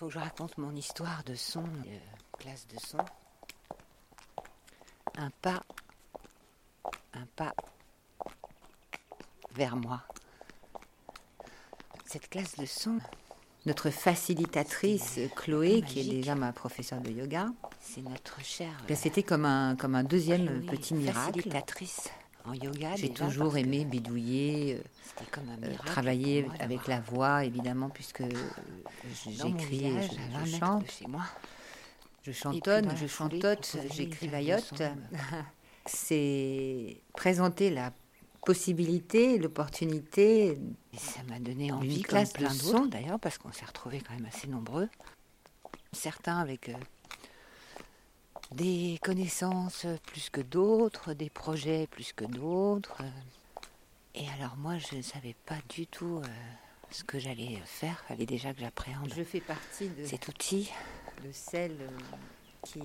[0.00, 1.98] faut que je raconte mon histoire de son, euh,
[2.38, 2.96] classe de son.
[5.18, 5.62] Un pas,
[7.12, 7.52] un pas
[9.52, 10.00] vers moi.
[12.06, 12.98] Cette classe de son,
[13.66, 17.48] Notre facilitatrice Chloé, qui est déjà ma professeure de yoga,
[17.78, 21.42] c'est notre chère ben, c'était comme un, comme un deuxième Chloé, petit miracle.
[21.42, 22.08] facilitatrice
[22.46, 22.96] en yoga.
[22.96, 25.58] J'ai toujours aimé bidouiller, euh, comme un
[26.02, 28.30] moi avec la voix, évidemment, puisque euh,
[29.28, 30.84] j'écris et je, 20 je mètres chante.
[30.84, 31.22] de chez moi.
[32.22, 34.82] Je chantonne, la je chantote, j'écris vaillotte.
[35.86, 37.92] C'est présenter la
[38.44, 40.58] possibilité, l'opportunité.
[40.96, 44.00] Ça m'a donné Une envie, classe comme plein de d'autres d'ailleurs, parce qu'on s'est retrouvés
[44.00, 44.88] quand même assez nombreux.
[45.92, 46.74] Certains avec euh,
[48.52, 53.02] des connaissances plus que d'autres, des projets plus que d'autres.
[54.16, 54.20] Euh.
[54.20, 56.28] Et alors moi, je ne savais pas du tout euh,
[56.90, 58.02] ce que j'allais faire.
[58.04, 60.70] Il fallait déjà que j'appréhende Je fais partie de, cet outil.
[61.24, 61.98] de celles euh,
[62.62, 62.78] qui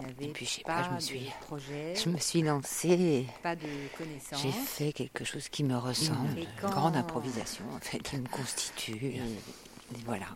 [0.00, 2.42] n'avaient Et puis, je sais pas, pas, je me de suis- projet, Je me suis
[2.42, 3.26] lancée.
[3.42, 4.40] pas de connaissances.
[4.42, 8.96] J'ai fait quelque chose qui me ressemble, quand- grande improvisation en fait, qui me constitue.
[9.04, 10.26] Et- Et voilà.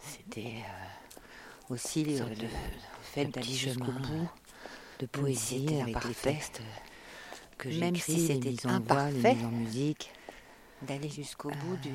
[0.00, 2.48] C'était euh, aussi le, le-
[3.02, 4.28] fait le d'aller jusqu'au bout
[5.00, 6.60] de poésie avec les textes
[7.58, 9.34] que Même si c'était voix, imparfait.
[9.34, 10.10] mises en musique,
[10.82, 11.94] d'aller jusqu'au bout du,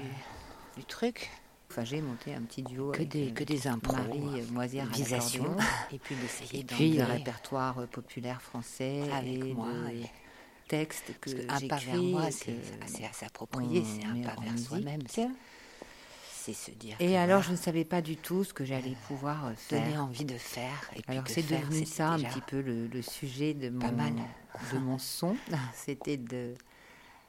[0.77, 1.29] du truc,
[1.71, 4.83] Enfin, j'ai monté un petit duo que avec des, euh, que des impros, Marie Moisière
[4.83, 9.67] à improvisation, l'accordéon, et puis d'essayer puis le répertoire euh, populaire français avec et moi.
[9.67, 10.03] de
[10.67, 14.35] textes que parce qu'un pas vers moi, c'est que assez à s'approprier, c'est un pas
[14.41, 15.01] vers soi-même.
[16.53, 16.95] Se dire.
[16.99, 20.03] Et alors, je ne savais pas du tout ce que j'allais pouvoir euh, donner faire.
[20.03, 20.89] envie de faire.
[20.95, 24.13] Et Alors, c'est faire, devenu ça un petit peu le, le sujet de mon, mal.
[24.73, 25.35] de mon son.
[25.73, 26.53] C'était de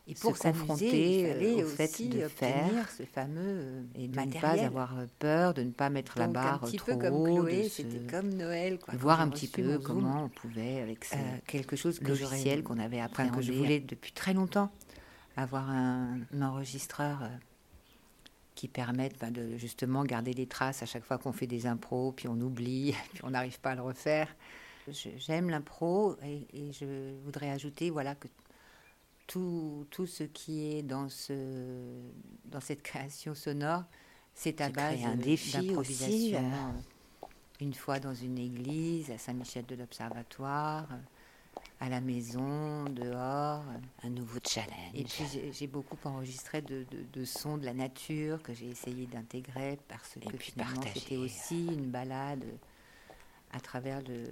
[0.08, 4.60] Et se confronter euh, au fait de faire ce fameux euh, et de ne pas
[4.64, 7.14] avoir euh, peur, de ne pas mettre la Donc, un barre petit trop peu comme
[7.14, 8.78] haut, Chloé, c'était comme Noël.
[8.80, 9.82] Quoi, voir un petit peu Zoom.
[9.82, 13.52] comment on pouvait, avec ce- Euh, quelque chose que logiciel qu'on avait appris, que je
[13.52, 14.70] je voulais depuis très longtemps,
[15.36, 17.28] avoir un, un enregistreur euh,
[18.54, 22.12] qui permette ben, de justement garder les traces à chaque fois qu'on fait des impros,
[22.12, 24.28] puis on oublie, puis on n'arrive pas à le refaire.
[24.88, 28.26] J'aime l'impro et, et je voudrais ajouter voilà que
[29.28, 31.32] tout, tout ce qui est dans, ce,
[32.46, 33.84] dans cette création sonore,
[34.34, 34.98] c'est à Se base
[35.68, 36.38] d'improvisation.
[36.38, 36.80] euh.
[37.60, 40.88] Une fois dans une église, à Saint-Michel de l'Observatoire,
[41.84, 43.64] à la maison, dehors.
[44.04, 44.70] un nouveau challenge.
[44.94, 49.06] Et puis j'ai- beaucoup enregistré de, de- de sons de la nature que j'ai essayé
[49.06, 52.44] d'intégrer parce que finalement c'était aussi une balade
[53.52, 54.24] à travers le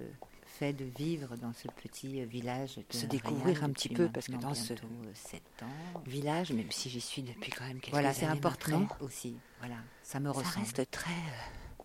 [0.45, 2.75] fait de vivre dans ce petit village.
[2.77, 6.01] de Se découvrir un petit peu, parce que dans ce- bientôt, euh, sept ans.
[6.05, 9.35] village, même si j'y suis depuis quand même quelques Voilà, c'est années important maintenant, aussi.
[9.59, 10.65] Voilà, ça me Ça ressemble.
[10.65, 11.11] reste très.
[11.11, 11.83] euh,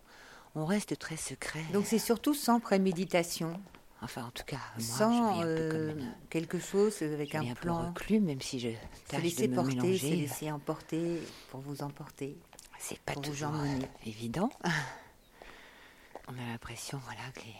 [0.55, 1.63] on reste très secret.
[1.73, 3.59] Donc c'est surtout sans préméditation,
[4.01, 7.01] enfin, en tout cas, moi, sans je vis un peu euh, comme une- quelque chose
[7.01, 7.87] avec je un un plan.
[7.89, 10.15] reclus, même si je Se tâche laisser de me porter, se mélanger.
[10.15, 11.21] laisser emporter
[11.51, 12.37] pour vous emporter.
[12.79, 13.87] C'est pas toujours emmener.
[14.05, 14.49] évident.
[16.27, 17.55] On a l'impression, voilà, que les,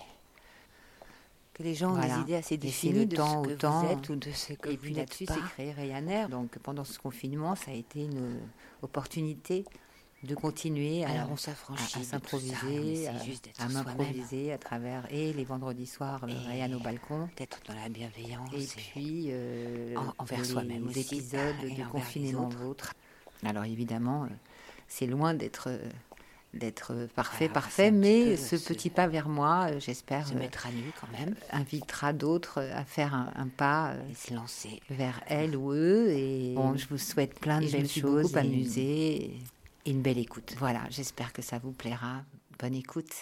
[1.53, 3.81] Que les gens ont des idées assez définies de temps ce que temps.
[3.83, 6.29] vous êtes ou de ce que Et vous puis là-dessus, c'est c'est créé Ryanair.
[6.29, 8.41] Donc pendant ce confinement, ça a été une
[8.83, 9.65] opportunité
[10.27, 13.13] de continuer à, Alors on à- s'affranchit à ça, s'improviser, à,
[13.63, 17.29] à m'improviser à travers et les vendredis soirs, le Et Ryan au balcon.
[17.37, 18.53] D'être dans la bienveillance.
[18.53, 22.93] Et puis euh, en- envers les soi-même aussi, épisodes de confinement vôtre.
[23.43, 24.27] Alors évidemment, euh,
[24.87, 25.79] c'est loin d'être euh,
[26.53, 30.39] d'être euh, parfait, Voilà, parfait, mais ce petit pas vers moi, euh, j'espère, se euh,
[30.39, 34.33] mettre à nu quand même invitera d'autres à faire un, un pas euh, et se
[34.33, 34.81] lancer.
[34.89, 36.09] vers elle ou eux.
[36.09, 38.41] Et bon, je vous souhaite plein de Et je me belles suis choses, beaucoup et-
[38.41, 39.31] amusée.
[39.91, 40.55] Une belle écoute.
[40.57, 42.23] Voilà, j'espère que ça vous plaira.
[42.59, 43.13] Bonne écoute.